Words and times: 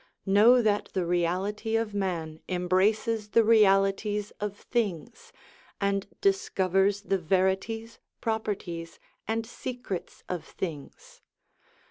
Know 0.25 0.63
that 0.63 0.89
the 0.93 1.05
reality 1.05 1.75
of 1.75 1.93
man 1.93 2.39
embraces 2.49 3.29
the 3.29 3.43
realities 3.43 4.31
of 4.41 4.57
things, 4.57 5.31
and 5.79 6.07
discovers 6.21 7.03
the 7.03 7.19
verities, 7.19 7.99
properties, 8.19 8.97
and 9.27 9.45
secrets 9.45 10.23
of 10.27 10.43
things. 10.43 11.21